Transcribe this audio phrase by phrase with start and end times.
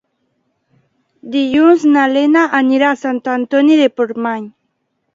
[1.35, 4.53] Dilluns na Lena anirà a Sant Antoni de Portmany.